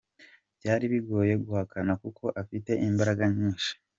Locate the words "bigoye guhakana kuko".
0.93-2.23